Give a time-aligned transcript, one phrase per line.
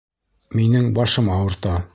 [0.59, 1.79] Минең башым ауырта!